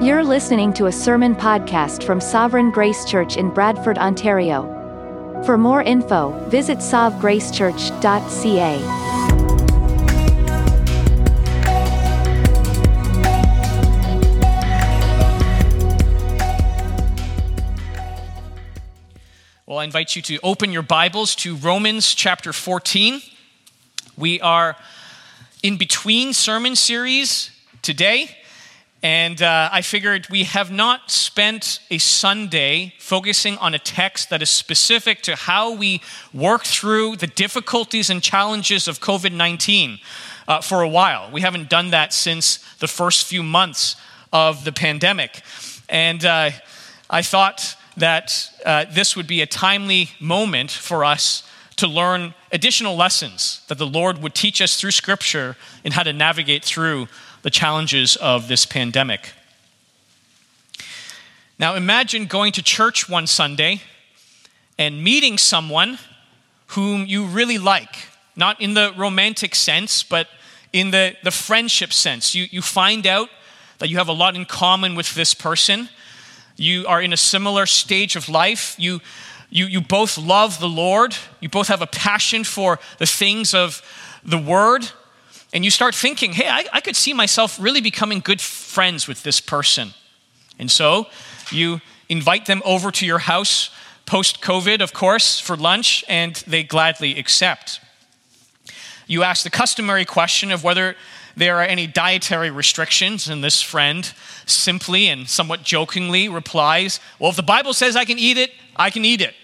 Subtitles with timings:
[0.00, 4.62] You're listening to a sermon podcast from Sovereign Grace Church in Bradford, Ontario.
[5.44, 8.78] For more info, visit sovgracechurch.ca.
[19.66, 23.20] Well, I invite you to open your Bibles to Romans chapter 14.
[24.16, 24.76] We are
[25.64, 27.50] in between sermon series
[27.82, 28.36] today.
[29.02, 34.42] And uh, I figured we have not spent a Sunday focusing on a text that
[34.42, 36.02] is specific to how we
[36.34, 40.00] work through the difficulties and challenges of COVID 19
[40.48, 41.30] uh, for a while.
[41.30, 43.94] We haven't done that since the first few months
[44.32, 45.42] of the pandemic.
[45.88, 46.50] And uh,
[47.08, 51.44] I thought that uh, this would be a timely moment for us
[51.76, 56.12] to learn additional lessons that the Lord would teach us through Scripture in how to
[56.12, 57.06] navigate through
[57.42, 59.32] the challenges of this pandemic.
[61.58, 63.82] Now, imagine going to church one Sunday
[64.78, 65.98] and meeting someone
[66.68, 70.28] whom you really like, not in the romantic sense, but
[70.72, 72.34] in the, the friendship sense.
[72.34, 73.28] You, you find out
[73.78, 75.88] that you have a lot in common with this person.
[76.56, 78.76] You are in a similar stage of life.
[78.78, 79.00] You,
[79.50, 81.16] you, you both love the Lord.
[81.40, 83.82] You both have a passion for the things of
[84.24, 84.90] the Word
[85.52, 89.22] and you start thinking, hey, I, I, could see myself really becoming good friends with
[89.22, 89.94] this person.
[90.58, 91.06] And so
[91.50, 93.70] you invite them over to your house
[94.04, 97.80] post COVID, of course, for lunch, and they gladly accept.
[99.06, 100.96] You ask the customary question of whether
[101.36, 104.12] there are any dietary restrictions, and this friend
[104.44, 108.90] simply and somewhat jokingly replies, Well, if the Bible says I can eat it, I
[108.90, 109.34] can eat it.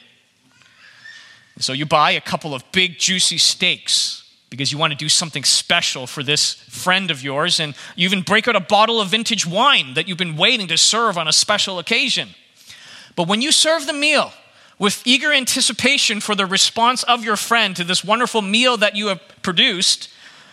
[1.59, 4.24] So you buy a couple of big, juicy steaks
[4.55, 8.23] because you want to do something special for this friend of yours, and you even
[8.23, 11.33] break out a bottle of vintage wine that you've been waiting to serve on a
[11.33, 12.29] special occasion.
[13.17, 14.33] But when you serve the meal
[14.79, 19.09] with eager anticipation for the response of your friend to this wonderful meal that you
[19.09, 20.09] have produced,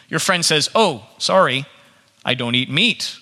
[0.09, 1.67] your friend says, Oh, sorry,
[2.25, 3.19] I don't eat meat.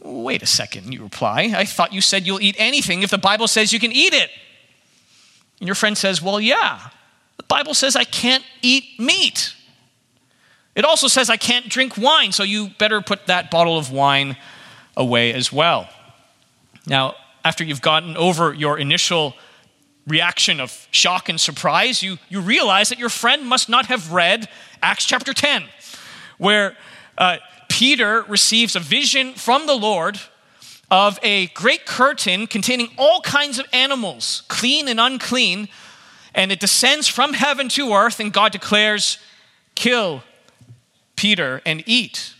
[0.00, 1.52] Wait a second, you reply.
[1.54, 4.30] I thought you said you'll eat anything if the Bible says you can eat it.
[5.60, 6.90] And your friend says, Well, yeah,
[7.48, 9.54] Bible says I can't eat meat.
[10.74, 14.36] It also says I can't drink wine, so you better put that bottle of wine
[14.96, 15.88] away as well.
[16.86, 19.34] Now, after you've gotten over your initial
[20.06, 24.48] reaction of shock and surprise, you, you realize that your friend must not have read
[24.82, 25.64] Acts chapter 10,
[26.38, 26.76] where
[27.16, 27.38] uh,
[27.68, 30.18] Peter receives a vision from the Lord
[30.90, 35.68] of a great curtain containing all kinds of animals, clean and unclean,
[36.38, 39.18] and it descends from heaven to earth, and God declares,
[39.74, 40.22] Kill
[41.16, 42.32] Peter and eat.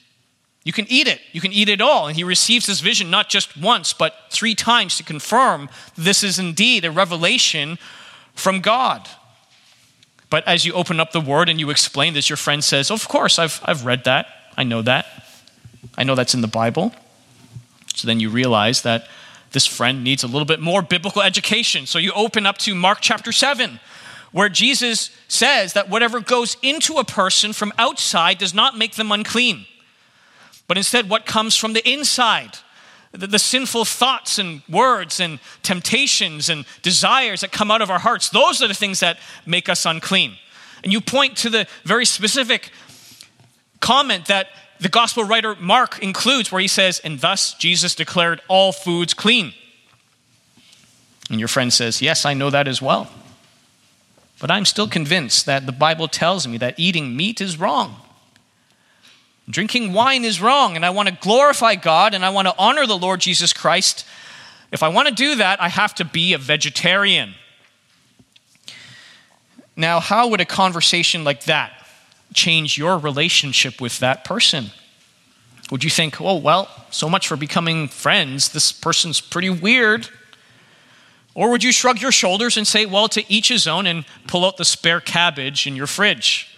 [0.63, 1.21] You can eat it.
[1.33, 2.07] You can eat it all.
[2.07, 6.39] And he receives this vision not just once, but three times to confirm this is
[6.39, 7.77] indeed a revelation
[8.35, 9.09] from God.
[10.31, 13.09] But as you open up the word and you explain this, your friend says, Of
[13.09, 14.29] course, I've, I've read that.
[14.57, 15.07] I know that.
[15.97, 16.93] I know that's in the Bible.
[17.97, 19.09] So then you realize that
[19.53, 21.87] this friend needs a little bit more biblical education.
[21.87, 23.81] So you open up to Mark chapter 7,
[24.33, 29.11] where Jesus says that whatever goes into a person from outside does not make them
[29.11, 29.67] unclean,
[30.67, 32.59] but instead what comes from the inside.
[33.13, 37.99] The, the, sinful thoughts and words and temptations and desires that come out of our
[37.99, 40.37] hearts, those are the things that make us unclean.
[40.85, 42.71] And you point to the very specific
[43.81, 44.49] comment that
[44.81, 49.53] the gospel writer Mark includes, where he says, And thus Jesus declared all foods clean.
[51.31, 53.11] And your friend says, Yes, I know that as well.
[54.41, 57.97] But I'm still convinced that the Bible tells me that eating meat is wrong.
[59.51, 62.87] Drinking wine is wrong, and I want to glorify God and I want to honor
[62.87, 64.05] the Lord Jesus Christ.
[64.71, 67.35] If I want to do that, I have to be a vegetarian.
[69.75, 71.78] Now, how would a conversation like that
[72.35, 74.71] change your relationship with that person?
[75.71, 80.09] Would you think, oh, well, so much for becoming friends, this person's pretty weird?
[81.35, 84.45] Or would you shrug your shoulders and say, well, to each his own and pull
[84.45, 86.55] out the spare cabbage in your fridge?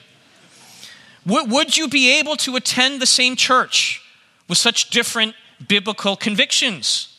[1.27, 4.03] Would you be able to attend the same church
[4.49, 5.35] with such different
[5.69, 7.19] biblical convictions?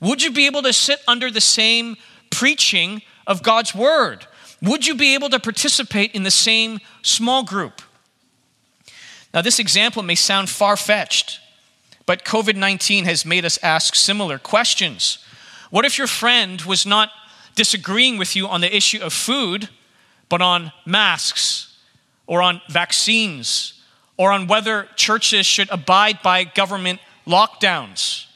[0.00, 1.96] Would you be able to sit under the same
[2.30, 4.26] preaching of God's word?
[4.62, 7.82] Would you be able to participate in the same small group?
[9.34, 11.40] Now, this example may sound far fetched,
[12.06, 15.18] but COVID 19 has made us ask similar questions.
[15.70, 17.10] What if your friend was not
[17.54, 19.68] disagreeing with you on the issue of food,
[20.28, 21.76] but on masks
[22.26, 23.82] or on vaccines
[24.16, 28.26] or on whether churches should abide by government lockdowns?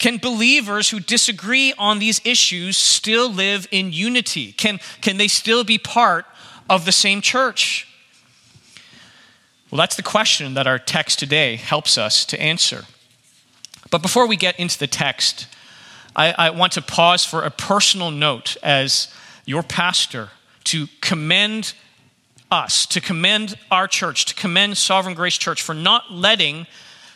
[0.00, 4.52] Can believers who disagree on these issues still live in unity?
[4.52, 6.24] Can, can they still be part
[6.70, 7.86] of the same church?
[9.70, 12.86] Well, that's the question that our text today helps us to answer.
[13.90, 15.46] But before we get into the text,
[16.16, 19.12] I, I want to pause for a personal note as
[19.44, 20.30] your pastor
[20.64, 21.74] to commend
[22.50, 26.66] us, to commend our church, to commend Sovereign Grace Church for not letting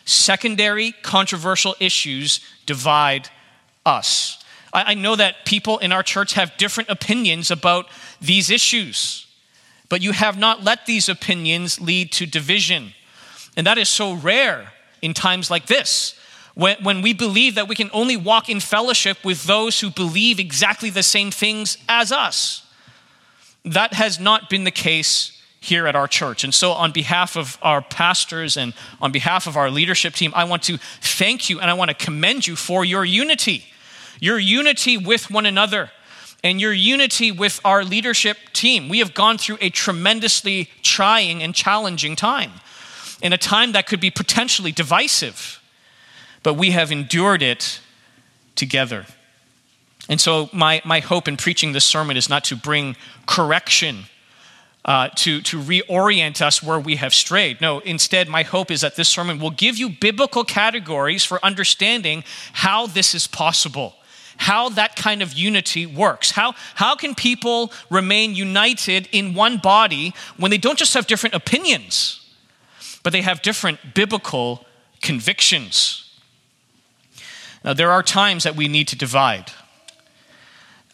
[0.05, 3.29] secondary controversial issues divide
[3.85, 4.43] us.
[4.71, 7.87] I, I know that people in our church have different opinions about
[8.21, 9.27] these issues,
[9.89, 12.93] but you have not let these opinions lead to division.
[13.57, 16.19] And that is so rare in times like this.
[16.53, 20.39] When, when we believe that we can only walk in fellowship with those who believe
[20.39, 22.65] exactly the same things as us.
[23.65, 25.34] That has not been the case
[25.65, 26.43] here at our church.
[26.43, 30.43] And so, on behalf of our pastors and on behalf of our leadership team, I
[30.45, 33.65] want to thank you and I want to commend you for your unity,
[34.19, 35.91] your unity with one another,
[36.43, 38.87] and your unity with our leadership team.
[38.87, 42.51] We have gone through a tremendously trying and challenging time,
[43.21, 45.61] in a time that could be potentially divisive,
[46.43, 47.79] but we have endured it
[48.55, 49.05] together.
[50.07, 52.95] And so, my, my hope in preaching this sermon is not to bring
[53.25, 54.05] correction,
[54.85, 57.59] uh, to, to reorient us where we have strayed.
[57.59, 62.23] No, instead, my hope is that this sermon will give you biblical categories for understanding
[62.53, 63.95] how this is possible,
[64.37, 66.31] how that kind of unity works.
[66.31, 71.33] How, how can people remain united in one body when they don't just have different
[71.33, 72.23] opinions,
[73.01, 74.65] but they have different biblical
[75.01, 76.03] convictions?
[77.63, 79.51] Now, there are times that we need to divide.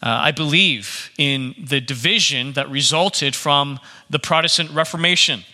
[0.02, 3.78] Uh, I believe in the division that resulted from
[4.10, 5.44] the Protestant Reformation.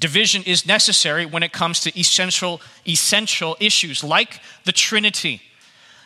[0.00, 5.42] Division is necessary when it comes to essential, essential issues like the Trinity,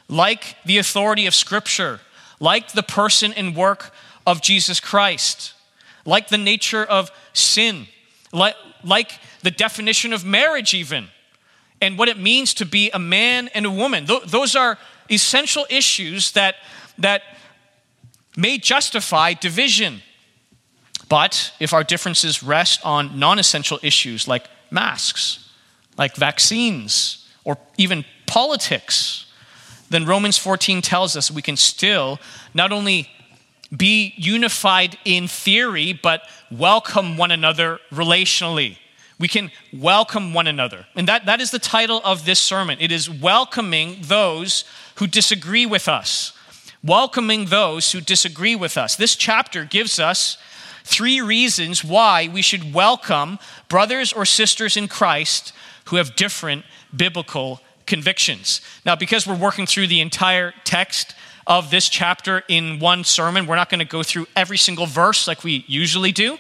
[0.07, 2.01] like the authority of Scripture,
[2.41, 3.93] like the person and work
[4.27, 5.55] of Jesus Christ,
[6.05, 7.87] like the nature of sin,
[8.33, 8.55] like,
[8.85, 11.09] like the definition of marriage, even,
[11.81, 14.07] and what it means to be a man and a woman.
[14.07, 14.79] Th- those are
[15.11, 16.57] essential issues that
[17.01, 17.23] that
[18.37, 20.03] may justify division.
[21.09, 25.49] But if our differences rest on non essential issues like masks,
[25.99, 29.27] like vaccines, or even politics,
[29.91, 32.21] then Romans 14 tells us we can still
[32.55, 33.11] not only
[33.77, 38.79] be unified in theory, but welcome one another relationally.
[39.19, 40.87] We can welcome one another.
[40.95, 42.79] And that, that is the title of this sermon.
[42.81, 44.65] It is welcoming those
[44.97, 46.33] who disagree with us
[46.83, 48.97] welcoming those who disagree with us.
[48.97, 50.39] This chapter gives us
[50.85, 53.39] three reasons why we should welcome
[53.69, 55.53] brothers or sisters in Christ
[55.87, 58.61] who have different biblical convictions.
[58.87, 61.15] Now, because we're working through the entire text
[61.47, 65.27] of this chapter in one sermon, we're not going to go through every single verse
[65.27, 66.39] like we usually do,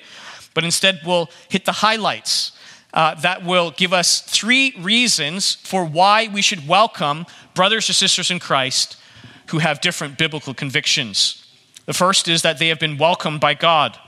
[0.54, 2.52] but instead we'll hit the highlights.
[2.92, 8.32] Uh, that will give us three reasons for why we should welcome brothers or sisters
[8.32, 8.96] in Christ
[9.50, 11.47] who have different biblical convictions.
[11.87, 13.99] The first is that they have been welcomed by God.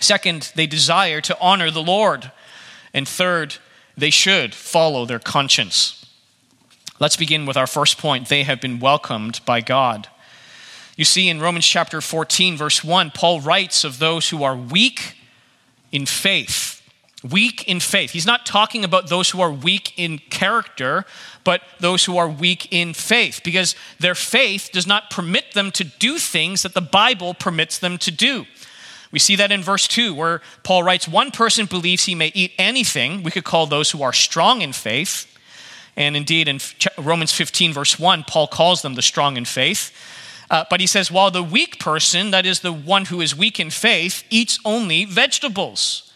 [0.00, 2.30] Second, they desire to honor the Lord.
[2.92, 3.56] And third,
[3.96, 6.06] they should follow their conscience.
[7.00, 8.28] Let's begin with our first point.
[8.28, 10.08] They have been welcomed by God.
[10.96, 15.16] You see, in Romans chapter 14, verse 1, Paul writes of those who are weak
[15.90, 16.80] in faith
[17.30, 18.10] weak in faith.
[18.10, 21.04] He's not talking about those who are weak in character,
[21.42, 25.84] but those who are weak in faith, because their faith does not permit them to
[25.84, 28.46] do things that the Bible permits them to do.
[29.10, 32.52] We see that in verse 2, where Paul writes, One person believes he may eat
[32.58, 33.22] anything.
[33.22, 35.30] We could call those who are strong in faith.
[35.96, 36.58] And indeed, in
[36.98, 39.92] Romans 15, verse 1, Paul calls them the strong in faith.
[40.50, 43.60] Uh, but he says, while the weak person, that is the one who is weak
[43.60, 46.12] in faith, eats only vegetables.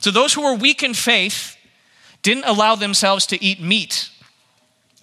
[0.00, 1.56] So those who were weak in faith
[2.22, 4.10] didn't allow themselves to eat meat.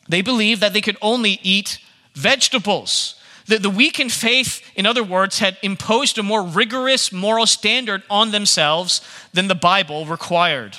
[0.07, 1.79] They believed that they could only eat
[2.13, 3.15] vegetables.
[3.47, 8.03] The, the weak in faith, in other words, had imposed a more rigorous moral standard
[8.09, 9.01] on themselves
[9.33, 10.77] than the Bible required.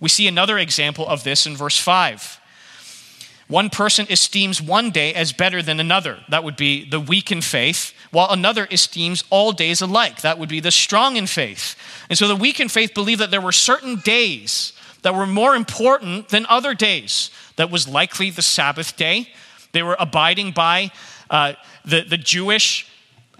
[0.00, 2.40] We see another example of this in verse 5.
[3.48, 6.18] One person esteems one day as better than another.
[6.28, 10.20] That would be the weak in faith, while another esteems all days alike.
[10.20, 11.74] That would be the strong in faith.
[12.10, 15.56] And so the weak in faith believe that there were certain days that were more
[15.56, 17.30] important than other days.
[17.56, 19.28] That was likely the Sabbath day.
[19.72, 20.90] They were abiding by
[21.30, 22.86] uh, the, the Jewish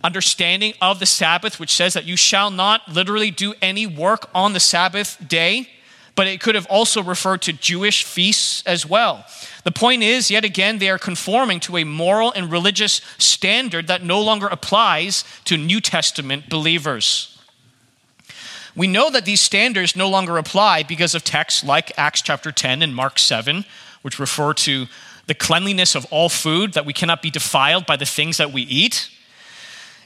[0.03, 4.53] understanding of the Sabbath, which says that you shall not literally do any work on
[4.53, 5.69] the Sabbath day.
[6.18, 9.25] But it could have also referred to Jewish feasts as well.
[9.62, 14.02] The point is, yet again, they are conforming to a moral and religious standard that
[14.02, 17.38] no longer applies to New Testament believers.
[18.75, 22.82] We know that these standards no longer apply because of texts like Acts chapter 10
[22.82, 23.64] and Mark 7,
[24.02, 24.87] which refer to
[25.28, 28.62] the cleanliness of all food, that we cannot be defiled by the things that we
[28.62, 29.08] eat.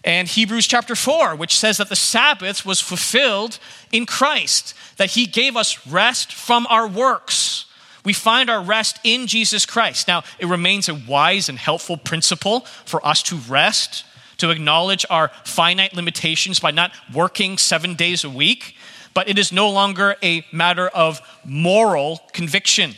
[0.05, 3.59] And Hebrews chapter 4, which says that the Sabbath was fulfilled
[3.93, 7.67] in Christ, that he gave us rest from our works.
[8.05, 10.09] We find our rest in Jesus Christ.
[10.09, 14.05] Now, it remains a wise and helpful principle for us to rest
[14.43, 18.75] to acknowledge our finite limitations by not working seven days a week,
[19.15, 22.97] but it is no longer a matter of moral conviction.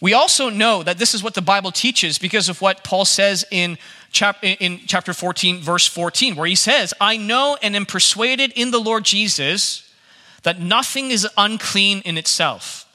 [0.00, 3.44] We also know that this is what the Bible teaches because of what Paul says
[3.50, 3.76] in,
[4.16, 8.70] chap- in chapter 14, verse 14, where he says, I know and am persuaded in
[8.70, 9.82] the Lord Jesus
[10.42, 12.86] that nothing is unclean in itself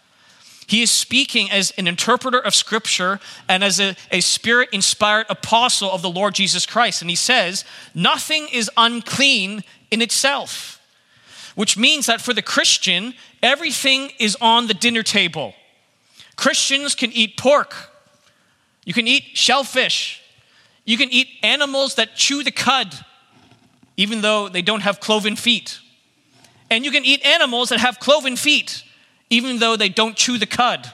[0.72, 5.92] he is speaking as an interpreter of Scripture and as a, a spirit inspired apostle
[5.92, 7.02] of the Lord Jesus Christ.
[7.02, 10.82] And he says, Nothing is unclean in itself,
[11.56, 15.56] which means that for the Christian, everything is on the dinner table.
[16.38, 17.76] Christians can eat pork,
[18.86, 20.21] you can eat shellfish,
[20.86, 22.94] you can eat animals that chew the cud,
[23.98, 25.80] even though they don't have cloven feet.
[26.70, 28.84] And you can eat animals that have cloven feet
[29.32, 30.92] even though they don't chew the cud.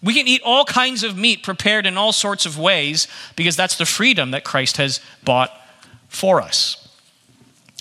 [0.00, 3.78] We can eat all kinds of meat prepared in all sorts of ways because that's
[3.78, 5.50] the freedom that Christ has bought
[6.08, 6.88] for us.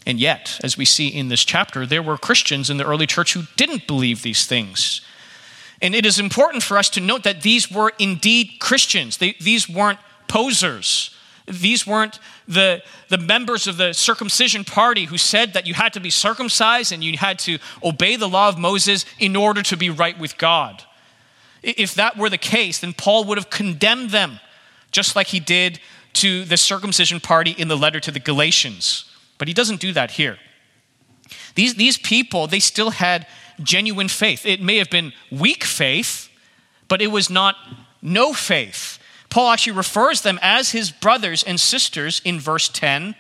[0.06, 3.34] And yet, as we see in this chapter, there were Christians in the early church
[3.34, 5.02] who didn't believe these things.
[5.82, 9.70] And it is important for us to note that these were indeed Christians, they, these
[9.70, 10.00] weren't
[10.30, 11.13] posers.
[11.46, 16.00] These weren't the, the members of the circumcision party who said that you had to
[16.00, 19.90] be circumcised and you had to obey the law of Moses in order to be
[19.90, 20.84] right with God.
[21.62, 24.40] If that were the case, then Paul would have condemned them,
[24.92, 25.80] just like he did
[26.14, 29.06] to the circumcision party in the letter to the Galatians.
[29.38, 30.38] But he doesn't do that here.
[31.56, 33.28] These, these people, they still had
[33.62, 34.46] genuine faith.
[34.46, 36.30] It may have been weak faith,
[36.88, 37.56] but it was not
[38.02, 39.00] no faith.
[39.34, 43.16] Paul actually refers them as his brothers and sisters in verse 10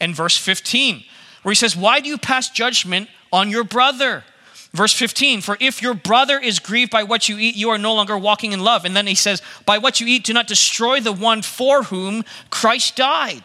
[0.00, 1.04] and verse 15,
[1.44, 4.24] where he says, Why do you pass judgment on your brother?
[4.72, 7.94] Verse 15, for if your brother is grieved by what you eat, you are no
[7.94, 8.84] longer walking in love.
[8.84, 12.24] And then he says, By what you eat, do not destroy the one for whom
[12.50, 13.42] Christ died.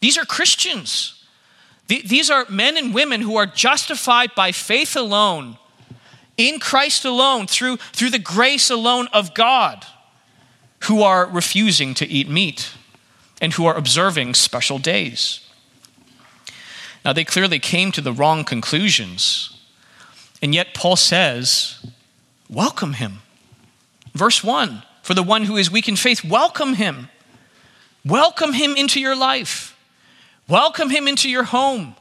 [0.00, 1.24] These are Christians.
[1.86, 5.58] These are men and women who are justified by faith alone,
[6.36, 9.86] in Christ alone, through, through the grace alone of God
[10.86, 12.72] who are refusing to eat meat
[13.40, 15.40] and who are observing special days.
[17.04, 19.56] Now, they clearly came to the wrong conclusions,
[20.42, 21.84] and yet Paul says,
[22.48, 23.18] Welcome him.
[24.14, 27.08] Verse 1 For the one who is weak in faith, welcome him.
[28.04, 29.76] Welcome him into your life.
[30.48, 31.96] Welcome him into your home.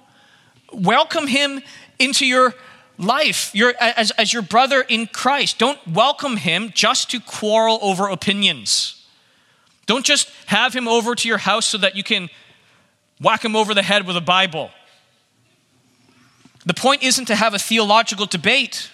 [0.71, 1.61] Welcome him
[1.97, 2.53] into your
[2.97, 5.57] life your, as, as your brother in Christ.
[5.57, 9.05] Don't welcome him just to quarrel over opinions.
[9.85, 12.29] Don't just have him over to your house so that you can
[13.21, 14.71] whack him over the head with a Bible.
[16.65, 18.89] The point isn't to have a theological debate.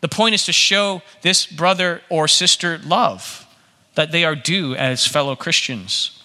[0.00, 3.46] The point is to show this brother or sister love
[3.94, 6.22] that they are due as fellow Christians.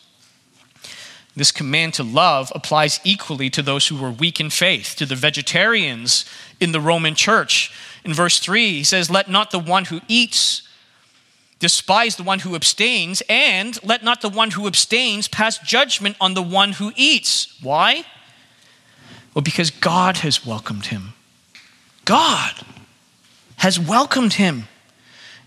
[1.36, 5.16] This command to love applies equally to those who were weak in faith, to the
[5.16, 6.26] vegetarians
[6.64, 7.72] in the Roman church.
[8.04, 10.64] In verse 3, he says, Let not the one who eats
[11.64, 16.34] despise the one who abstains, and let not the one who abstains pass judgment on
[16.34, 17.58] the one who eats.
[17.62, 18.04] Why?
[19.34, 21.14] Well, because God has welcomed him.
[22.04, 22.54] God
[23.58, 24.68] has welcomed him.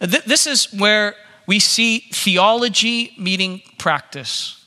[0.01, 4.65] This is where we see theology meeting practice.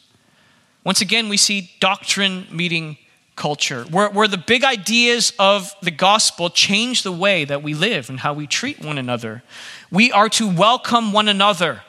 [0.84, 2.98] Once again, we see doctrine meeting
[3.40, 8.10] culture, where, where the big ideas of the gospel change the way that we live
[8.10, 9.42] and how we treat one another.
[9.90, 11.82] We are to welcome one another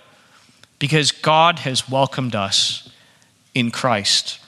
[0.79, 2.89] because God has welcomed us
[3.55, 4.39] in Christ.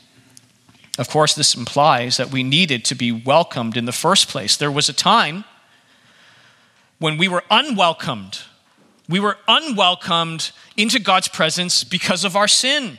[0.98, 4.56] Of course, this implies that we needed to be welcomed in the first place.
[4.56, 5.44] There was a time
[6.98, 8.38] when we were unwelcomed.
[9.08, 12.98] We were unwelcomed into God's presence because of our sin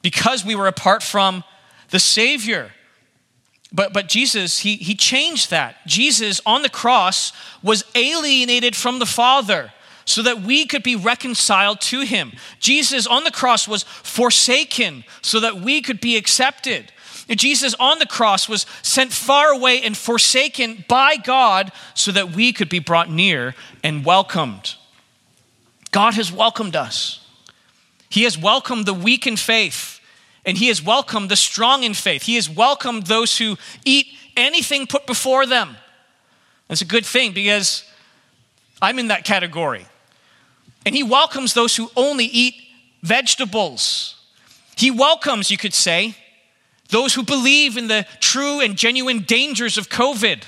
[0.00, 1.44] because we were apart from
[1.90, 2.72] the Savior.
[3.72, 5.86] But, but Jesus, he, he changed that.
[5.86, 9.72] Jesus on the cross was alienated from the Father
[10.04, 12.32] so that we could be reconciled to him.
[12.58, 16.92] Jesus on the cross was forsaken so that we could be accepted.
[17.28, 22.52] Jesus on the cross was sent far away and forsaken by God so that we
[22.52, 24.74] could be brought near and welcomed.
[25.92, 27.20] God has welcomed us.
[28.08, 29.91] He has welcomed the weak in faith,
[30.44, 32.22] and He has welcomed the strong in faith.
[32.22, 34.06] He has welcomed those who eat
[34.36, 35.76] anything put before them.
[36.68, 37.84] That's a good thing because
[38.80, 39.86] I'm in that category.
[40.84, 42.54] And He welcomes those who only eat
[43.02, 44.16] vegetables.
[44.76, 46.16] He welcomes, you could say,
[46.88, 50.42] those who believe in the true and genuine dangers of COVID.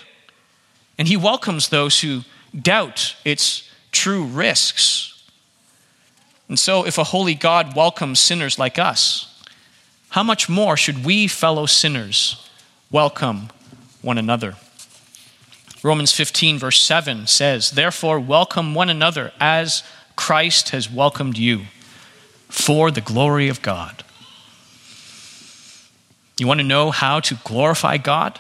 [0.99, 2.23] And He welcomes those who
[2.59, 5.23] doubt its true risks.
[6.49, 9.34] And so, if a holy God welcomes sinners like us,
[10.14, 12.49] how much more should we, fellow sinners,
[12.88, 13.49] welcome
[14.00, 14.54] one another?
[15.83, 19.83] Romans 15, verse 7 says, Therefore, welcome one another as
[20.14, 21.62] Christ has welcomed you
[22.49, 24.04] for the glory of God.
[26.38, 28.38] You want to know how to glorify God?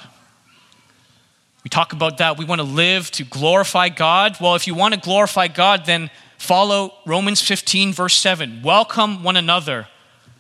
[1.64, 2.38] We talk about that.
[2.38, 4.36] We want to live to glorify God.
[4.40, 8.62] Well, if you want to glorify God, then follow Romans 15, verse 7.
[8.62, 9.88] Welcome one another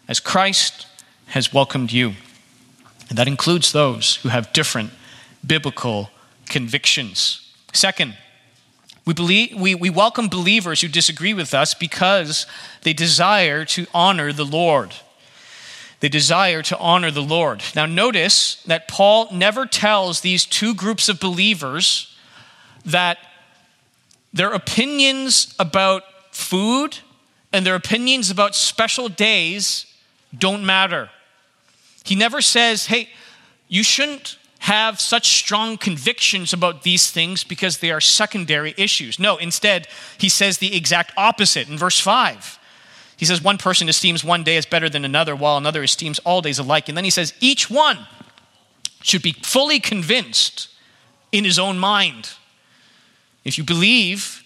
[0.06, 0.86] as Christ
[1.26, 2.14] has welcomed you.
[3.08, 4.90] And that includes those who have different
[5.46, 6.10] biblical
[6.48, 7.52] convictions.
[7.72, 8.16] Second,
[9.04, 12.46] we, believe, we, we welcome believers who disagree with us because
[12.82, 14.94] they desire to honor the Lord.
[16.00, 17.62] They desire to honor the Lord.
[17.74, 22.14] Now, notice that Paul never tells these two groups of believers
[22.84, 23.18] that
[24.32, 26.98] their opinions about food
[27.52, 29.86] and their opinions about special days
[30.38, 31.10] don't matter.
[32.04, 33.08] He never says, hey,
[33.68, 39.18] you shouldn't have such strong convictions about these things because they are secondary issues.
[39.18, 39.86] No, instead,
[40.16, 42.58] he says the exact opposite in verse 5.
[43.16, 46.40] He says one person esteems one day as better than another, while another esteems all
[46.40, 46.88] days alike.
[46.88, 48.06] And then he says each one
[49.02, 50.68] should be fully convinced
[51.30, 52.30] in his own mind.
[53.44, 54.42] If you believe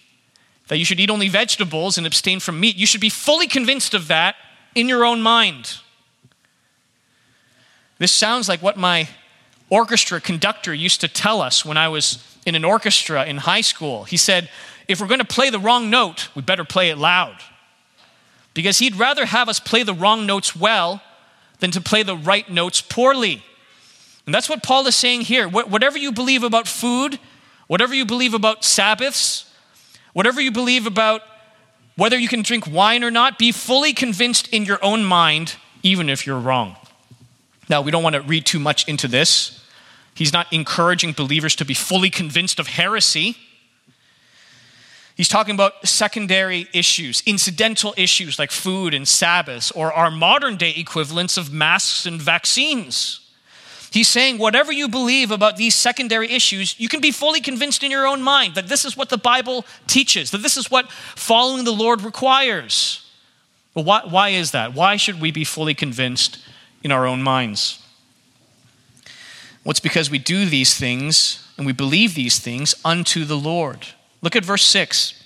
[0.67, 3.93] that you should eat only vegetables and abstain from meat, you should be fully convinced
[3.93, 4.35] of that
[4.75, 5.77] in your own mind.
[7.97, 9.09] This sounds like what my
[9.69, 14.05] orchestra conductor used to tell us when I was in an orchestra in high school.
[14.05, 14.49] He said,
[14.87, 17.35] if we're going to play the wrong note, we better play it loud
[18.53, 21.01] because he'd rather have us play the wrong notes well
[21.59, 23.43] than to play the right notes poorly.
[24.25, 25.47] And that's what Paul is saying here.
[25.47, 27.19] Whatever you believe about food,
[27.67, 29.51] whatever you believe about Sabbaths,
[30.13, 31.21] whatever you believe about
[31.99, 36.09] whether you can drink wine or not, be fully convinced in your own mind, even
[36.09, 36.77] if you're wrong.
[37.69, 39.63] Now, we don't want to read too much into this.
[40.15, 43.35] He's not encouraging believers to be fully convinced of heresy.
[45.15, 50.73] He's talking about secondary issues, incidental issues like food and Sabbaths, or our modern day
[50.77, 53.28] equivalents of masks and vaccines.
[53.91, 57.89] He's saying, whatever you believe about these secondary issues, you can be fully convinced in
[57.89, 61.63] your own mind that this is what the Bible teaches, that this is what following
[61.63, 63.09] the Lord requires.
[63.73, 64.73] But why, why is that?
[64.73, 66.37] Why should we be fully convinced
[66.83, 67.83] in our own minds?
[69.63, 73.87] Well, it's because we do these things and we believe these things unto the Lord.
[74.21, 75.23] Look at verse 6.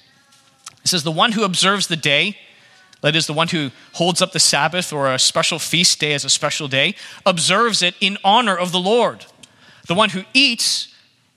[0.83, 2.37] It says, The one who observes the day,
[3.03, 6.25] that is, the one who holds up the Sabbath or a special feast day as
[6.25, 9.25] a special day, observes it in honor of the Lord.
[9.87, 10.93] The one who eats,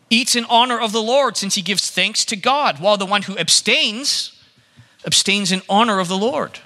[0.08, 3.22] eats in honor of the Lord, since he gives thanks to God, while the one
[3.22, 4.40] who abstains,
[5.04, 6.60] abstains in honor of the Lord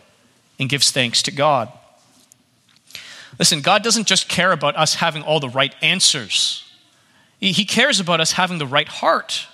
[0.58, 1.72] and gives thanks to God.
[3.38, 6.64] Listen, God doesn't just care about us having all the right answers,
[7.38, 9.46] He cares about us having the right heart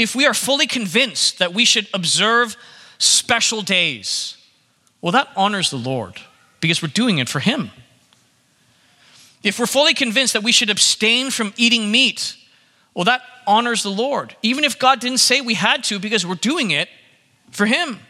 [0.00, 2.56] if we are fully convinced that we should observe
[2.96, 4.38] special days,
[5.00, 6.20] well, that honors the Lord
[6.60, 7.70] because we're doing it for Him.
[9.42, 12.36] If we're fully convinced that we should abstain from eating meat,
[12.94, 16.34] well, that honors the Lord, even if God didn't say we had to because we're
[16.34, 16.88] doing it
[17.50, 18.00] for Him.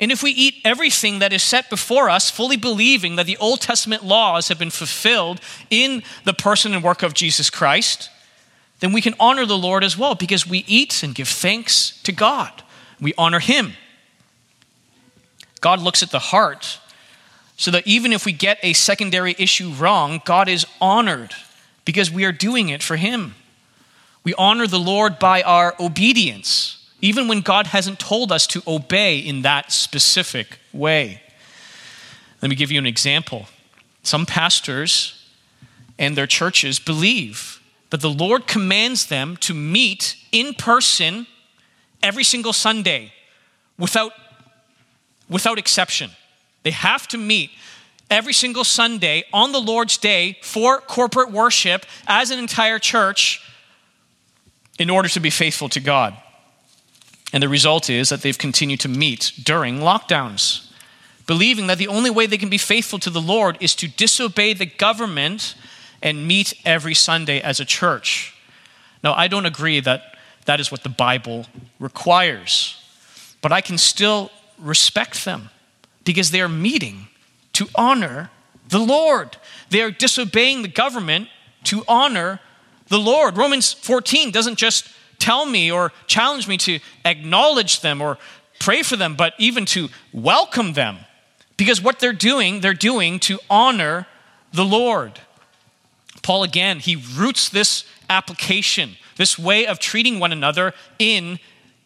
[0.00, 3.60] And if we eat everything that is set before us, fully believing that the Old
[3.60, 8.10] Testament laws have been fulfilled in the person and work of Jesus Christ,
[8.80, 12.12] then we can honor the Lord as well because we eat and give thanks to
[12.12, 12.62] God.
[13.00, 13.72] We honor Him.
[15.60, 16.78] God looks at the heart
[17.56, 21.34] so that even if we get a secondary issue wrong, God is honored
[21.84, 23.34] because we are doing it for Him.
[24.22, 29.18] We honor the Lord by our obedience, even when God hasn't told us to obey
[29.18, 31.22] in that specific way.
[32.42, 33.46] Let me give you an example.
[34.02, 35.26] Some pastors
[35.98, 41.26] and their churches believe that the Lord commands them to meet in person
[42.02, 43.12] every single Sunday
[43.78, 44.12] without,
[45.28, 46.10] without exception.
[46.62, 47.50] They have to meet
[48.10, 53.42] every single Sunday on the Lord's day for corporate worship as an entire church
[54.78, 56.16] in order to be faithful to God.
[57.32, 60.70] And the result is that they've continued to meet during lockdowns,
[61.26, 64.54] believing that the only way they can be faithful to the Lord is to disobey
[64.54, 65.54] the government
[66.02, 68.34] and meet every Sunday as a church.
[69.04, 71.46] Now, I don't agree that that is what the Bible
[71.78, 72.82] requires,
[73.42, 75.50] but I can still respect them
[76.04, 77.08] because they are meeting
[77.54, 78.30] to honor
[78.68, 79.36] the Lord.
[79.70, 81.28] They are disobeying the government
[81.64, 82.40] to honor
[82.88, 83.36] the Lord.
[83.36, 88.18] Romans 14 doesn't just tell me or challenge me to acknowledge them or
[88.58, 90.98] pray for them, but even to welcome them.
[91.56, 94.06] Because what they're doing, they're doing to honor
[94.52, 95.20] the Lord.
[96.22, 101.38] Paul, again, he roots this application, this way of treating one another in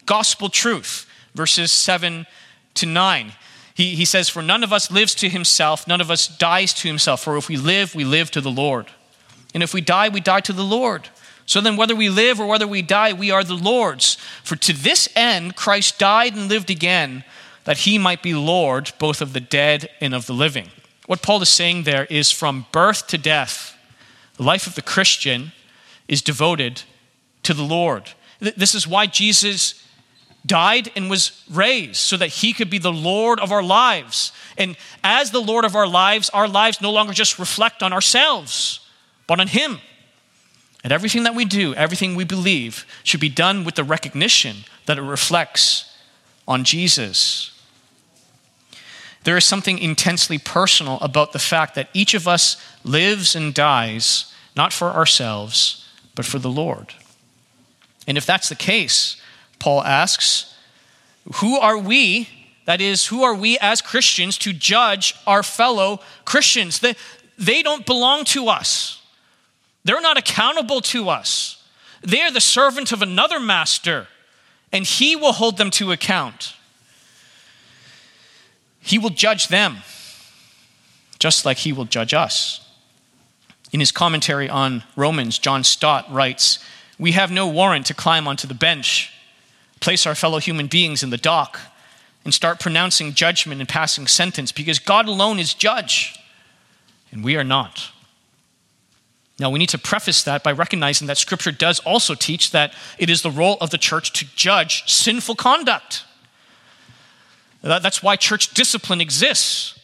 [0.06, 1.06] gospel truth.
[1.34, 2.26] Verses 7
[2.74, 3.32] to 9.
[3.74, 6.88] He, he says, For none of us lives to himself, none of us dies to
[6.88, 7.22] himself.
[7.22, 8.86] For if we live, we live to the Lord.
[9.54, 11.08] And if we die, we die to the Lord.
[11.46, 14.16] So then, whether we live or whether we die, we are the Lord's.
[14.44, 17.24] For to this end, Christ died and lived again,
[17.64, 20.70] that he might be Lord both of the dead and of the living.
[21.06, 23.76] What Paul is saying there is from birth to death,
[24.36, 25.52] the life of the Christian
[26.08, 26.82] is devoted
[27.42, 28.10] to the Lord.
[28.40, 29.81] This is why Jesus
[30.44, 34.32] died and was raised so that he could be the Lord of our lives.
[34.58, 38.80] And as the Lord of our lives, our lives no longer just reflect on ourselves,
[39.26, 39.78] but on him.
[40.82, 44.98] And everything that we do, everything we believe, should be done with the recognition that
[44.98, 45.96] it reflects
[46.48, 47.52] on Jesus.
[49.24, 54.32] There is something intensely personal about the fact that each of us lives and dies
[54.56, 56.94] not for ourselves, but for the Lord.
[58.08, 59.16] And if that's the case,
[59.62, 60.56] Paul asks,
[61.34, 62.28] who are we,
[62.64, 66.80] that is, who are we as Christians to judge our fellow Christians?
[66.80, 66.96] They,
[67.38, 69.00] they don't belong to us,
[69.84, 71.62] they're not accountable to us.
[72.02, 74.08] They are the servant of another master,
[74.72, 76.54] and he will hold them to account.
[78.80, 79.76] He will judge them,
[81.20, 82.68] just like he will judge us.
[83.70, 86.58] In his commentary on Romans, John Stott writes,
[86.98, 89.12] We have no warrant to climb onto the bench
[89.82, 91.60] place our fellow human beings in the dock
[92.24, 96.18] and start pronouncing judgment and passing sentence because God alone is judge
[97.10, 97.90] and we are not.
[99.38, 103.10] Now, we need to preface that by recognizing that Scripture does also teach that it
[103.10, 106.04] is the role of the church to judge sinful conduct.
[107.62, 109.78] That's why church discipline exists.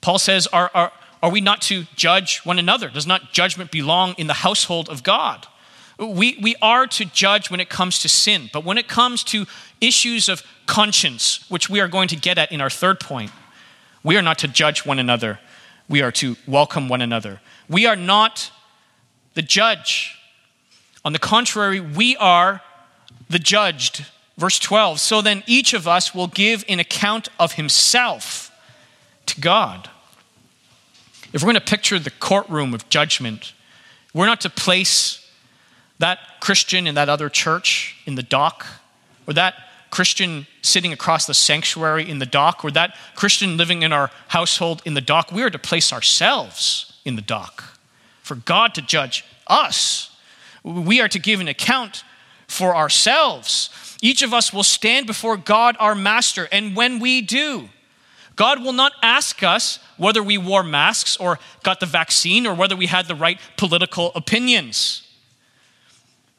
[0.00, 2.90] Paul says, Are, are, are we not to judge one another?
[2.90, 5.46] Does not judgment belong in the household of God?
[5.98, 9.46] We, we are to judge when it comes to sin, but when it comes to
[9.80, 13.30] issues of conscience, which we are going to get at in our third point,
[14.02, 15.38] we are not to judge one another.
[15.88, 17.40] We are to welcome one another.
[17.68, 18.50] We are not
[19.34, 20.18] the judge.
[21.04, 22.62] On the contrary, we are
[23.28, 24.06] the judged.
[24.36, 28.50] Verse 12 So then each of us will give an account of himself
[29.26, 29.90] to God.
[31.32, 33.54] If we're going to picture the courtroom of judgment,
[34.12, 35.23] we're not to place
[35.98, 38.66] that Christian in that other church in the dock,
[39.26, 39.54] or that
[39.90, 44.82] Christian sitting across the sanctuary in the dock, or that Christian living in our household
[44.84, 47.78] in the dock, we are to place ourselves in the dock
[48.22, 50.10] for God to judge us.
[50.64, 52.02] We are to give an account
[52.48, 53.70] for ourselves.
[54.02, 57.68] Each of us will stand before God, our master, and when we do,
[58.36, 62.74] God will not ask us whether we wore masks or got the vaccine or whether
[62.74, 65.03] we had the right political opinions.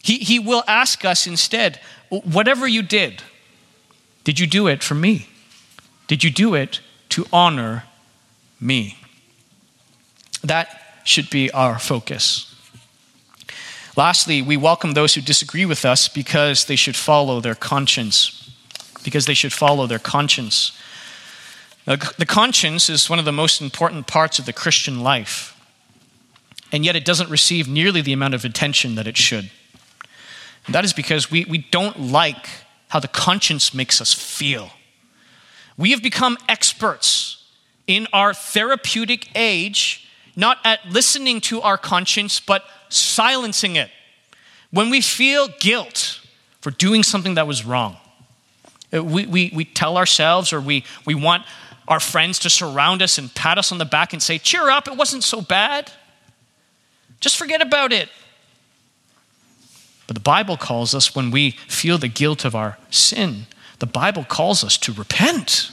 [0.05, 3.23] He, he will ask us instead, whatever you did,
[4.23, 5.27] did you do it for me?
[6.05, 7.85] Did you do it to honor
[8.59, 8.99] me?
[10.43, 12.53] That should be our focus.
[13.97, 18.53] Lastly, we welcome those who disagree with us because they should follow their conscience.
[19.03, 20.79] Because they should follow their conscience.
[21.87, 25.59] The conscience is one of the most important parts of the Christian life,
[26.71, 29.49] and yet it doesn't receive nearly the amount of attention that it should.
[30.65, 32.49] And that is because we, we don't like
[32.89, 34.71] how the conscience makes us feel.
[35.77, 37.43] We have become experts
[37.87, 43.89] in our therapeutic age, not at listening to our conscience, but silencing it.
[44.71, 46.21] When we feel guilt
[46.61, 47.97] for doing something that was wrong,
[48.93, 51.43] uh, we, we, we tell ourselves or we, we want
[51.87, 54.87] our friends to surround us and pat us on the back and say, Cheer up,
[54.87, 55.91] it wasn't so bad.
[57.19, 58.09] Just forget about it.
[60.07, 63.47] But the Bible calls us, when we feel the guilt of our sin,
[63.79, 65.71] the Bible calls us to repent.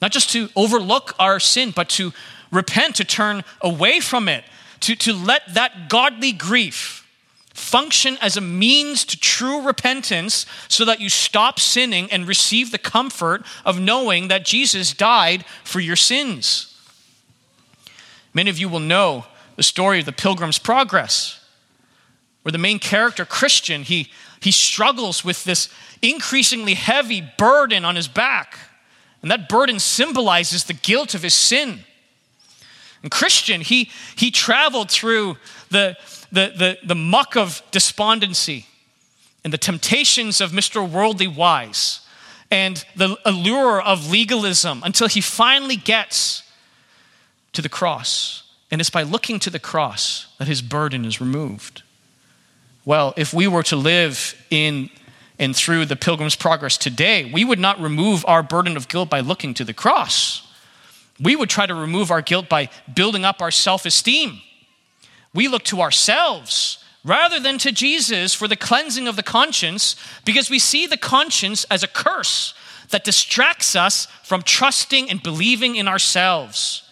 [0.00, 2.12] Not just to overlook our sin, but to
[2.50, 4.44] repent, to turn away from it,
[4.80, 7.06] to, to let that godly grief
[7.54, 12.78] function as a means to true repentance so that you stop sinning and receive the
[12.78, 16.68] comfort of knowing that Jesus died for your sins.
[18.34, 21.38] Many of you will know the story of the Pilgrim's Progress,
[22.42, 25.68] where the main character, Christian, he, he struggles with this
[26.00, 28.58] increasingly heavy burden on his back.
[29.22, 31.80] And that burden symbolizes the guilt of his sin.
[33.02, 35.36] And Christian, he, he traveled through
[35.70, 35.96] the,
[36.30, 38.66] the, the, the muck of despondency
[39.44, 40.88] and the temptations of Mr.
[40.88, 42.00] Worldly Wise
[42.50, 46.42] and the allure of legalism until he finally gets
[47.52, 48.42] to the cross.
[48.70, 51.82] And it's by looking to the cross that his burden is removed.
[52.84, 54.90] Well, if we were to live in
[55.38, 59.20] and through the Pilgrim's Progress today, we would not remove our burden of guilt by
[59.20, 60.46] looking to the cross.
[61.20, 64.40] We would try to remove our guilt by building up our self esteem.
[65.34, 70.50] We look to ourselves rather than to Jesus for the cleansing of the conscience because
[70.50, 72.54] we see the conscience as a curse
[72.90, 76.82] that distracts us from trusting and believing in ourselves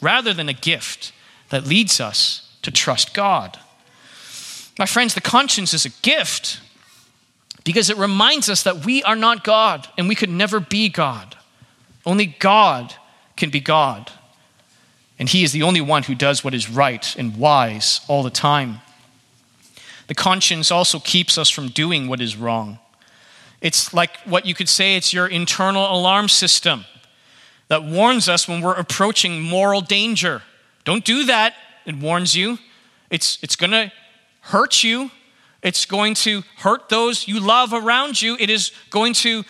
[0.00, 1.12] rather than a gift
[1.48, 3.58] that leads us to trust God.
[4.78, 6.60] My friends, the conscience is a gift
[7.64, 11.36] because it reminds us that we are not God and we could never be God.
[12.04, 12.94] Only God
[13.36, 14.12] can be God.
[15.18, 18.30] And He is the only one who does what is right and wise all the
[18.30, 18.80] time.
[20.06, 22.78] The conscience also keeps us from doing what is wrong.
[23.60, 26.84] It's like what you could say it's your internal alarm system
[27.68, 30.42] that warns us when we're approaching moral danger.
[30.84, 32.58] Don't do that, it warns you.
[33.10, 33.90] It's, it's going to
[34.46, 35.10] hurt you,
[35.62, 39.44] it's going to hurt those you love around you, it is going to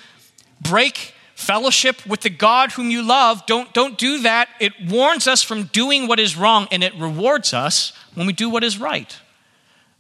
[0.61, 3.45] break fellowship with the God whom you love.
[3.45, 4.49] Don't, don't do that.
[4.59, 8.49] It warns us from doing what is wrong, and it rewards us when we do
[8.49, 9.19] what is right.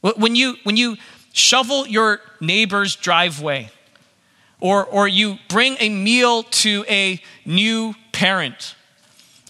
[0.00, 0.96] When you, when you
[1.34, 3.70] shovel your neighbor's driveway,
[4.60, 8.74] or, or you bring a meal to a new parent,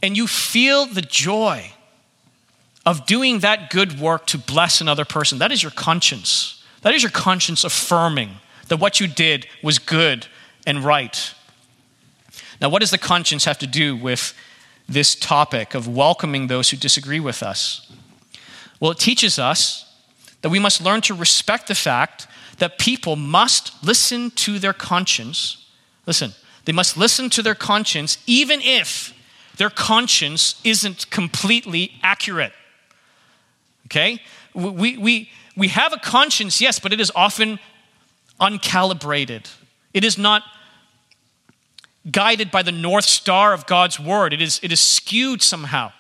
[0.03, 1.73] and you feel the joy
[2.87, 6.63] of doing that good work to bless another person, that is your conscience.
[6.83, 8.31] That is your conscience affirming
[8.69, 10.27] that what you did was good
[10.67, 11.35] and right.
[12.61, 14.35] Now, what does the conscience have to do with
[14.89, 17.91] this topic of welcoming those who disagree with us?
[18.79, 19.93] Well, it teaches us
[20.43, 25.67] that we must learn to respect the fact that people must listen to their conscience.
[26.07, 26.33] Listen,
[26.67, 29.13] they must listen to their conscience even if
[29.57, 32.53] their conscience isn't completely accurate.
[33.87, 34.21] Okay?
[34.55, 37.59] We, we, we have a conscience, yes, but it is often
[38.41, 39.51] uncalibrated.
[39.95, 40.43] It is not
[42.11, 44.33] guided by the north star of God's word.
[44.33, 45.93] It is, it is skewed somehow.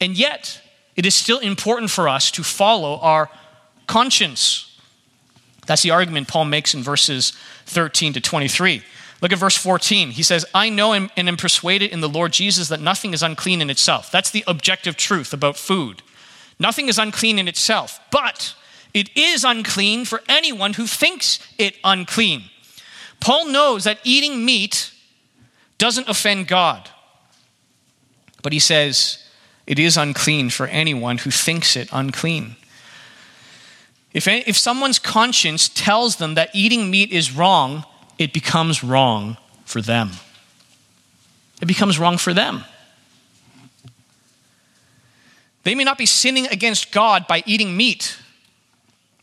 [0.00, 0.60] And yet,
[0.96, 3.30] it is still important for us to follow our
[3.86, 4.78] conscience.
[5.66, 7.32] That's the argument Paul makes in verses
[7.66, 8.82] 13 to 23.
[9.22, 10.10] Look at verse 14.
[10.10, 13.62] He says, I know and am persuaded in the Lord Jesus that nothing is unclean
[13.62, 14.10] in itself.
[14.10, 16.02] That's the objective truth about food.
[16.58, 18.54] Nothing is unclean in itself, but
[18.94, 22.44] it is unclean for anyone who thinks it unclean.
[23.20, 24.92] Paul knows that eating meat
[25.78, 26.90] doesn't offend God.
[28.42, 29.22] But he says,
[29.66, 32.56] it is unclean for anyone who thinks it unclean.
[34.12, 37.84] If, if someone's conscience tells them that eating meat is wrong,
[38.18, 40.12] it becomes wrong for them.
[41.60, 42.64] It becomes wrong for them.
[45.66, 48.18] They may not be sinning against God by eating meat,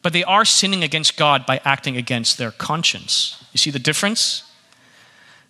[0.01, 3.41] but they are sinning against God by acting against their conscience.
[3.53, 4.43] You see the difference?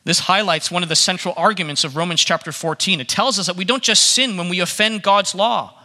[0.04, 3.00] This highlights one of the central arguments of Romans chapter 14.
[3.00, 5.82] It tells us that we don't just sin when we offend God's law,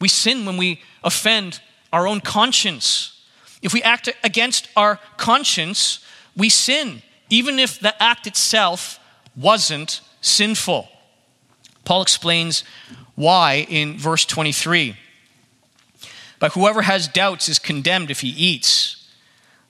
[0.00, 1.60] we sin when we offend
[1.92, 3.20] our own conscience.
[3.62, 5.98] If we act against our conscience,
[6.36, 9.00] we sin, even if the act itself
[9.34, 10.88] wasn't sinful.
[11.86, 12.64] Paul explains
[13.14, 14.94] why in verse 23.
[16.38, 18.96] But whoever has doubts is condemned if he eats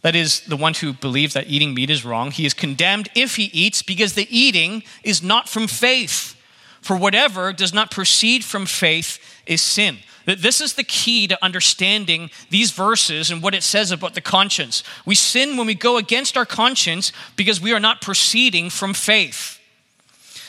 [0.06, 3.34] that is, the one who believes that eating meat is wrong, he is condemned if
[3.34, 6.40] he eats because the eating is not from faith.
[6.80, 9.98] For whatever does not proceed from faith is sin.
[10.24, 14.84] This is the key to understanding these verses and what it says about the conscience.
[15.04, 19.55] We sin when we go against our conscience because we are not proceeding from faith.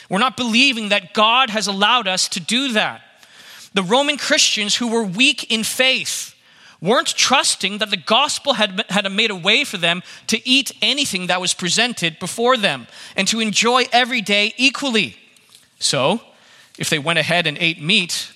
[0.09, 3.01] We're not believing that God has allowed us to do that.
[3.73, 6.33] The Roman Christians who were weak in faith,
[6.81, 11.27] weren't trusting that the gospel had, had made a way for them to eat anything
[11.27, 15.15] that was presented before them and to enjoy every day equally.
[15.79, 16.21] So,
[16.77, 18.31] if they went ahead and ate meat,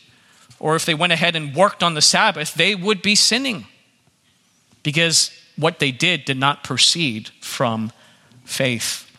[0.59, 3.67] or if they went ahead and worked on the Sabbath, they would be sinning
[4.83, 7.91] because what they did did not proceed from
[8.45, 9.10] faith.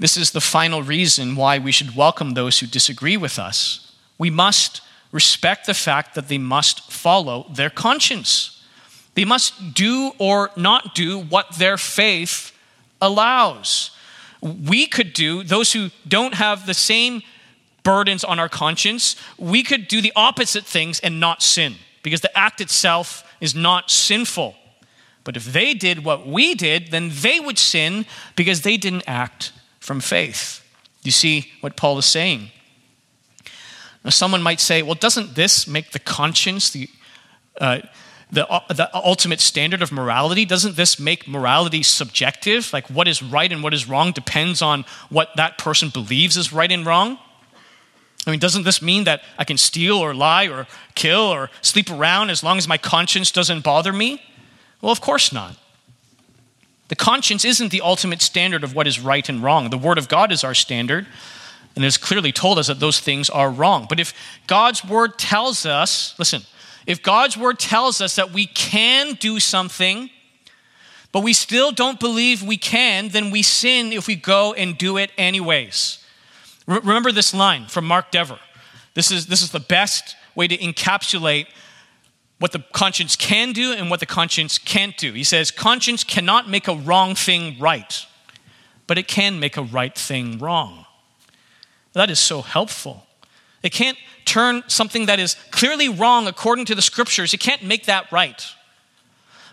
[0.00, 3.92] This is the final reason why we should welcome those who disagree with us.
[4.16, 4.80] We must
[5.12, 8.64] respect the fact that they must follow their conscience.
[9.14, 12.56] They must do or not do what their faith
[13.02, 13.90] allows.
[14.40, 17.20] We could do, those who don't have the same
[17.82, 22.38] burdens on our conscience, we could do the opposite things and not sin because the
[22.38, 24.54] act itself is not sinful.
[25.24, 29.52] But if they did what we did, then they would sin because they didn't act
[29.90, 30.64] from faith.
[31.02, 32.52] You see what Paul is saying?
[34.04, 36.88] Now, someone might say, well, doesn't this make the conscience the,
[37.60, 37.80] uh,
[38.30, 40.44] the, uh, the ultimate standard of morality?
[40.44, 42.72] Doesn't this make morality subjective?
[42.72, 46.52] Like what is right and what is wrong depends on what that person believes is
[46.52, 47.18] right and wrong?
[48.28, 51.90] I mean, doesn't this mean that I can steal or lie or kill or sleep
[51.90, 54.22] around as long as my conscience doesn't bother me?
[54.80, 55.56] Well, of course not.
[56.90, 59.70] The conscience isn't the ultimate standard of what is right and wrong.
[59.70, 61.06] The Word of God is our standard,
[61.76, 63.86] and it has clearly told us that those things are wrong.
[63.88, 64.12] But if
[64.48, 66.42] God's Word tells us, listen,
[66.88, 70.10] if God's Word tells us that we can do something,
[71.12, 74.96] but we still don't believe we can, then we sin if we go and do
[74.96, 76.04] it anyways.
[76.66, 78.40] Remember this line from Mark Dever.
[78.94, 81.46] This is, this is the best way to encapsulate
[82.40, 85.12] what the conscience can do and what the conscience can't do.
[85.12, 88.06] He says, conscience cannot make a wrong thing right,
[88.86, 90.86] but it can make a right thing wrong.
[91.92, 93.06] That is so helpful.
[93.62, 97.86] It can't turn something that is clearly wrong according to the scriptures, it can't make
[97.86, 98.42] that right.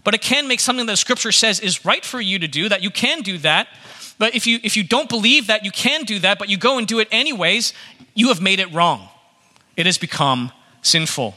[0.05, 2.69] But it can make something that the scripture says is right for you to do,
[2.69, 3.67] that you can do that.
[4.17, 6.77] But if you, if you don't believe that you can do that, but you go
[6.77, 7.73] and do it anyways,
[8.13, 9.09] you have made it wrong.
[9.75, 11.35] It has become sinful.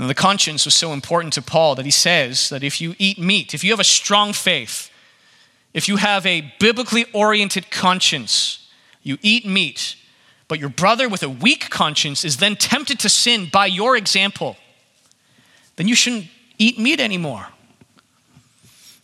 [0.00, 3.18] Now, the conscience was so important to Paul that he says that if you eat
[3.18, 4.90] meat, if you have a strong faith,
[5.74, 8.66] if you have a biblically oriented conscience,
[9.02, 9.96] you eat meat,
[10.48, 14.56] but your brother with a weak conscience is then tempted to sin by your example,
[15.76, 17.48] then you shouldn't eat meat anymore.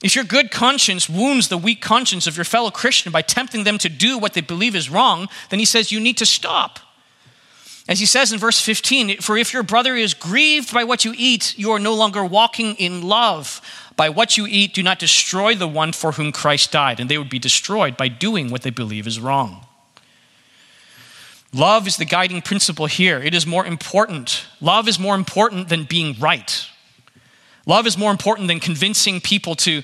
[0.03, 3.77] If your good conscience wounds the weak conscience of your fellow Christian by tempting them
[3.79, 6.81] to do what they believe is wrong, then he says you need to stop.
[7.89, 11.15] As he says in verse 15, for if your brother is grieved by what you
[11.17, 13.61] eat, you are no longer walking in love.
[13.95, 17.17] By what you eat, do not destroy the one for whom Christ died, and they
[17.17, 19.65] would be destroyed by doing what they believe is wrong.
[21.55, 23.23] Love is the guiding principle here.
[23.23, 24.45] It is more important.
[24.61, 26.67] Love is more important than being right.
[27.67, 29.83] Love is more important than convincing people to,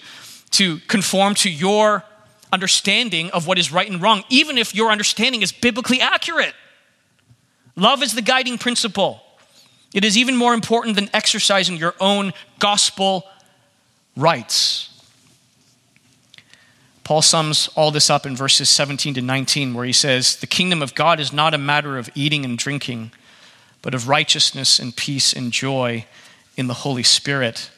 [0.50, 2.04] to conform to your
[2.52, 6.54] understanding of what is right and wrong, even if your understanding is biblically accurate.
[7.76, 9.22] Love is the guiding principle.
[9.94, 13.26] It is even more important than exercising your own gospel
[14.16, 14.88] rights.
[17.04, 20.82] Paul sums all this up in verses 17 to 19, where he says, The kingdom
[20.82, 23.10] of God is not a matter of eating and drinking,
[23.82, 26.06] but of righteousness and peace and joy
[26.56, 27.70] in the Holy Spirit.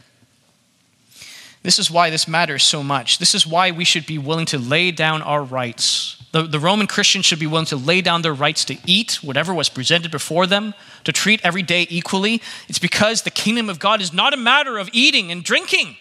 [1.62, 3.18] This is why this matters so much.
[3.18, 6.88] This is why we should be willing to lay down our rights the, the Roman
[6.88, 10.48] Christians should be willing to lay down their rights to eat whatever was presented before
[10.48, 12.42] them, to treat every day equally.
[12.68, 15.96] It's because the kingdom of God is not a matter of eating and drinking,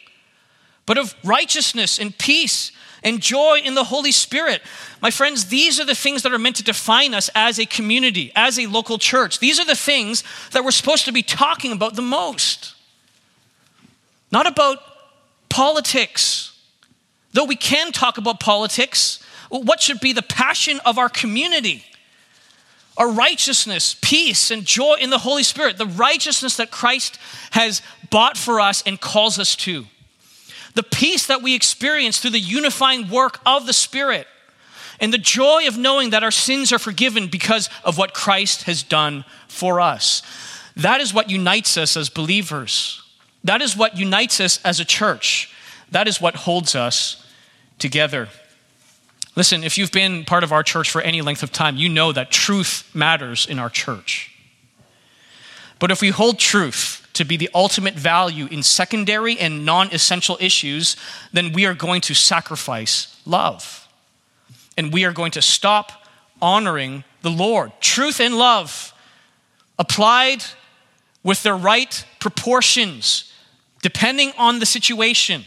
[0.87, 2.71] but of righteousness and peace
[3.03, 4.63] and joy in the Holy Spirit.
[5.03, 8.31] My friends, these are the things that are meant to define us as a community,
[8.35, 9.37] as a local church.
[9.37, 12.73] These are the things that we're supposed to be talking about the most.
[14.31, 14.79] Not about
[15.49, 16.59] politics.
[17.33, 19.22] Though we can talk about politics,
[19.61, 21.83] what should be the passion of our community?
[22.97, 27.17] Our righteousness, peace, and joy in the Holy Spirit, the righteousness that Christ
[27.51, 29.85] has bought for us and calls us to.
[30.75, 34.27] The peace that we experience through the unifying work of the Spirit,
[34.99, 38.83] and the joy of knowing that our sins are forgiven because of what Christ has
[38.83, 40.21] done for us.
[40.75, 43.01] That is what unites us as believers.
[43.43, 45.53] That is what unites us as a church.
[45.91, 47.25] That is what holds us
[47.79, 48.29] together.
[49.35, 52.11] Listen, if you've been part of our church for any length of time, you know
[52.11, 54.31] that truth matters in our church.
[55.79, 60.37] But if we hold truth to be the ultimate value in secondary and non essential
[60.39, 60.95] issues,
[61.31, 63.87] then we are going to sacrifice love.
[64.77, 65.91] And we are going to stop
[66.41, 67.71] honoring the Lord.
[67.79, 68.93] Truth and love
[69.79, 70.43] applied
[71.23, 73.31] with their right proportions,
[73.81, 75.45] depending on the situation,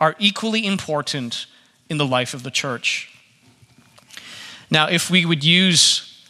[0.00, 1.46] are equally important
[1.90, 3.12] in the life of the church.
[4.70, 6.24] Now, if we would use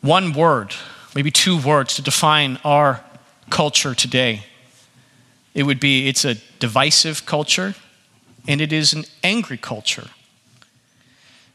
[0.00, 0.74] one word,
[1.14, 3.04] maybe two words to define our
[3.50, 4.44] culture today,
[5.54, 7.74] it would be it's a divisive culture
[8.46, 10.08] and it is an angry culture.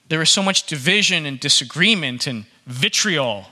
[0.09, 3.45] There is so much division and disagreement and vitriol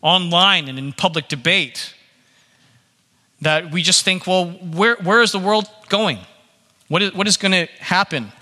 [0.00, 1.94] online and in public debate
[3.42, 6.18] that we just think, well, where, where is the world going?
[6.88, 8.32] What is, what is going to happen?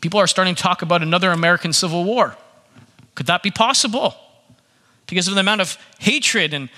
[0.00, 2.36] People are starting to talk about another American Civil War.
[3.14, 4.14] Could that be possible?
[5.06, 6.68] Because of the amount of hatred and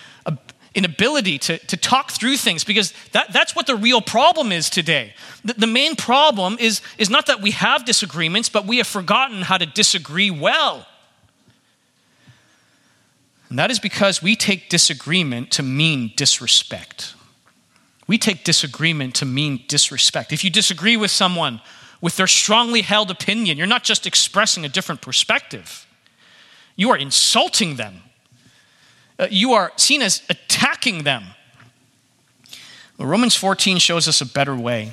[0.75, 5.15] inability to, to talk through things, because that, that's what the real problem is today.
[5.45, 9.43] The, the main problem is, is not that we have disagreements, but we have forgotten
[9.43, 10.87] how to disagree well.
[13.49, 17.15] And that is because we take disagreement to mean disrespect.
[18.07, 20.33] We take disagreement to mean disrespect.
[20.33, 21.61] If you disagree with someone
[22.01, 25.87] with their strongly held opinion, you're not just expressing a different perspective,
[26.77, 28.03] you are insulting them.
[29.19, 31.25] Uh, you are seen as attacking them.
[32.97, 34.93] Well, Romans 14 shows us a better way.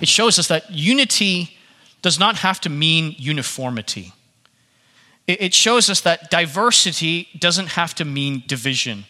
[0.00, 1.56] It shows us that unity
[2.02, 4.12] does not have to mean uniformity.
[5.26, 9.06] It shows us that diversity doesn't have to mean division.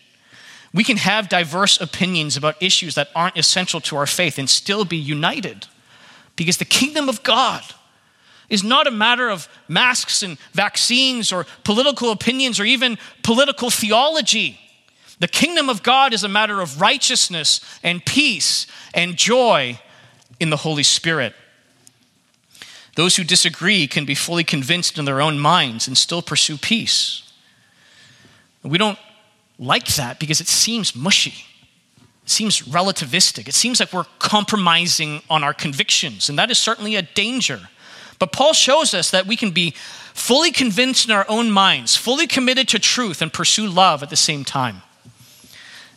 [0.72, 4.84] We can have diverse opinions about issues that aren't essential to our faith and still
[4.84, 5.66] be united.
[6.36, 7.62] Because the kingdom of God
[8.48, 14.60] is not a matter of masks and vaccines or political opinions or even political theology.
[15.18, 19.80] The kingdom of God is a matter of righteousness and peace and joy
[20.38, 21.34] in the Holy Spirit.
[22.96, 27.22] Those who disagree can be fully convinced in their own minds and still pursue peace.
[28.62, 28.98] We don't
[29.58, 31.44] like that because it seems mushy.
[32.26, 33.48] Seems relativistic.
[33.48, 37.68] It seems like we're compromising on our convictions, and that is certainly a danger.
[38.18, 39.74] But Paul shows us that we can be
[40.12, 44.16] fully convinced in our own minds, fully committed to truth, and pursue love at the
[44.16, 44.82] same time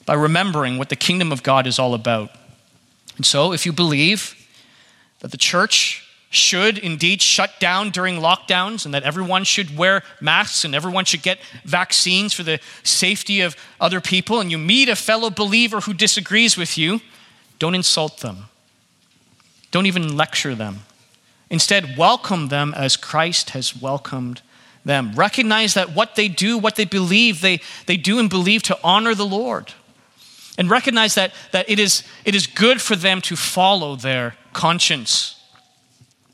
[0.06, 2.32] by remembering what the kingdom of God is all about.
[3.18, 4.36] And so, if you believe
[5.20, 10.64] that the church should indeed shut down during lockdowns and that everyone should wear masks
[10.64, 14.96] and everyone should get vaccines for the safety of other people, and you meet a
[14.96, 17.02] fellow believer who disagrees with you,
[17.58, 18.46] don't insult them.
[19.72, 20.82] Don't even lecture them.
[21.50, 24.42] Instead, welcome them as Christ has welcomed
[24.86, 25.14] them.
[25.14, 29.16] Recognize that what they do, what they believe, they, they do and believe to honor
[29.16, 29.74] the Lord.
[30.58, 35.39] And recognize that, that it, is, it is good for them to follow their conscience.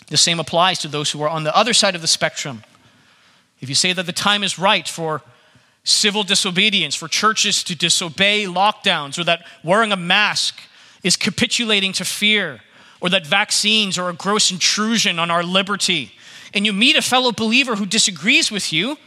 [0.08, 2.64] The same applies to those who are on the other side of the spectrum.
[3.60, 5.22] If you say that the time is right for
[5.84, 10.60] civil disobedience, for churches to disobey lockdowns, or that wearing a mask
[11.03, 12.62] is capitulating to fear,
[13.01, 16.12] or that vaccines are a gross intrusion on our liberty,
[16.53, 18.97] and you meet a fellow believer who disagrees with you,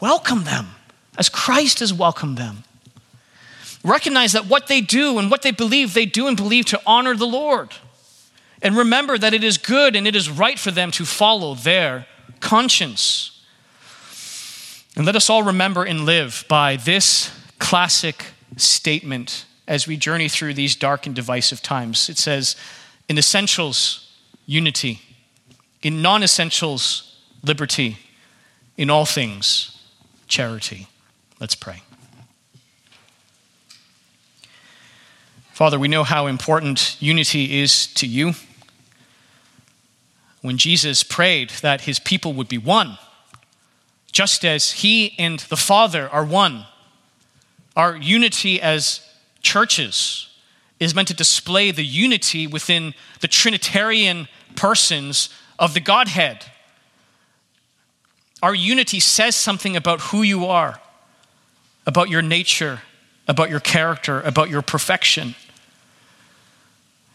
[0.00, 0.68] welcome them
[1.18, 2.64] as Christ has welcomed them.
[3.84, 7.14] Recognize that what they do and what they believe, they do and believe to honor
[7.14, 7.74] the Lord.
[8.64, 12.06] And remember that it is good and it is right for them to follow their
[12.40, 13.44] conscience.
[14.96, 18.24] And let us all remember and live by this classic
[18.56, 22.08] statement as we journey through these dark and divisive times.
[22.08, 22.56] It says,
[23.06, 24.10] in essentials,
[24.46, 25.02] unity.
[25.82, 27.98] In non essentials, liberty.
[28.78, 29.78] In all things,
[30.26, 30.88] charity.
[31.38, 31.82] Let's pray.
[35.52, 38.32] Father, we know how important unity is to you
[40.44, 42.98] when Jesus prayed that his people would be one,
[44.12, 46.66] just as he and the Father are one.
[47.74, 49.00] Our unity as
[49.40, 50.28] churches
[50.78, 56.44] is meant to display the unity within the Trinitarian persons of the Godhead.
[58.42, 60.78] Our unity says something about who you are,
[61.86, 62.82] about your nature,
[63.26, 65.36] about your character, about your perfection.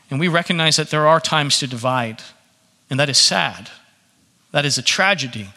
[0.10, 2.24] And we recognize that there are times to divide.
[2.90, 3.70] And that is sad.
[4.52, 5.50] That is a tragedy.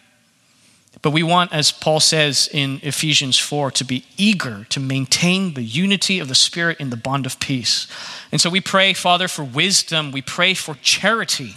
[1.01, 5.63] But we want, as Paul says in Ephesians 4, to be eager to maintain the
[5.63, 7.87] unity of the Spirit in the bond of peace.
[8.31, 10.11] And so we pray, Father, for wisdom.
[10.11, 11.55] We pray for charity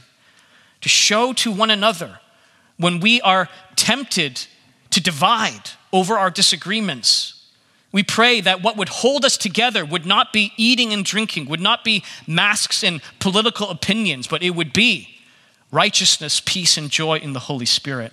[0.81, 2.21] to show to one another
[2.79, 4.47] when we are tempted
[4.91, 7.45] to divide over our disagreements.
[7.93, 11.61] We pray that what would hold us together would not be eating and drinking, would
[11.61, 15.16] not be masks and political opinions, but it would be
[15.71, 18.13] righteousness, peace, and joy in the Holy Spirit.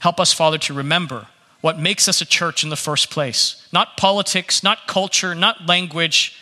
[0.00, 1.26] Help us, Father, to remember
[1.60, 3.66] what makes us a church in the first place.
[3.72, 6.38] Not politics, not culture, not language,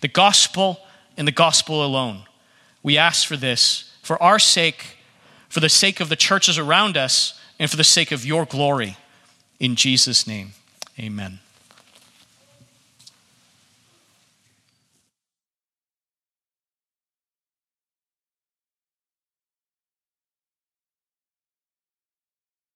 [0.00, 0.80] the gospel
[1.16, 2.22] and the gospel alone.
[2.82, 4.98] We ask for this for our sake,
[5.48, 8.96] for the sake of the churches around us, and for the sake of your glory.
[9.58, 10.52] In Jesus' name,
[10.98, 11.40] amen.